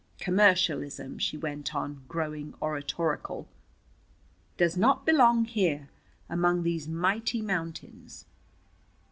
[0.19, 3.47] Commercialism," she went on, growing oratorical,
[4.57, 5.89] "does not belong here
[6.27, 8.25] among these mighty mountains.